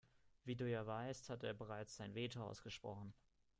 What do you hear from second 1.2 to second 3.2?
hat er bereits sein Veto ausgesprochen.